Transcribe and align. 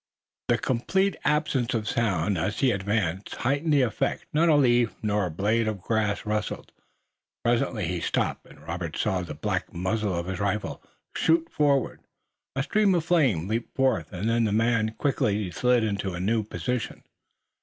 The 0.47 0.57
complete 0.57 1.15
absence 1.23 1.75
of 1.75 1.87
sound, 1.87 2.35
as 2.35 2.61
he 2.61 2.71
advanced, 2.71 3.35
heightened 3.35 3.71
the 3.71 3.83
effect. 3.83 4.25
Not 4.33 4.49
a 4.49 4.55
leaf 4.55 4.95
nor 5.03 5.27
a 5.27 5.29
blade 5.29 5.67
of 5.67 5.79
grass 5.79 6.25
rustled. 6.25 6.71
Presently 7.45 7.85
he 7.87 7.99
stopped 8.01 8.47
and 8.47 8.63
Robert 8.63 8.97
saw 8.97 9.21
the 9.21 9.35
black 9.35 9.71
muzzle 9.75 10.15
of 10.15 10.25
his 10.25 10.39
rifle 10.39 10.81
shoot 11.15 11.51
forward. 11.51 11.99
A 12.55 12.63
stream 12.63 12.95
of 12.95 13.05
flame 13.05 13.47
leaped 13.47 13.75
forth, 13.75 14.11
and 14.11 14.27
then 14.27 14.45
the 14.45 14.51
man 14.51 14.95
quickly 14.97 15.51
slid 15.51 15.83
into 15.83 16.15
a 16.15 16.19
new 16.19 16.41
position. 16.41 17.03